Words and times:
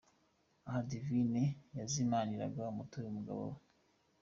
Aha 0.67 0.79
Divine 0.89 1.43
yazimaniraga 1.77 2.61
umutobe 2.73 3.05
umugabo 3.09 3.41
we. 3.51 3.59